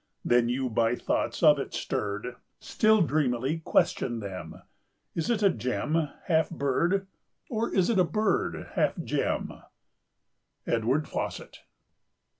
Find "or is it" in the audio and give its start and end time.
7.51-7.99